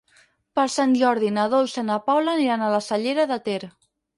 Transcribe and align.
Per 0.59 0.63
Sant 0.75 0.95
Jordi 1.01 1.29
na 1.35 1.45
Dolça 1.53 1.83
i 1.83 1.85
na 1.91 1.99
Paula 2.09 2.35
aniran 2.41 2.65
a 2.65 2.73
la 2.77 2.83
Cellera 2.89 3.31
de 3.35 3.43
Ter. 3.51 3.63